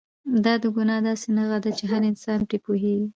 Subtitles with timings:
[0.43, 3.07] دا د ګناه داسې نښه ده چې هر انسان پرې پوهېږي.